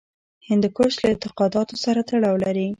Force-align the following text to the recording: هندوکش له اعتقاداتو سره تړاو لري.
هندوکش 0.49 0.93
له 1.01 1.07
اعتقاداتو 1.11 1.75
سره 1.83 1.99
تړاو 2.09 2.35
لري. 2.45 2.67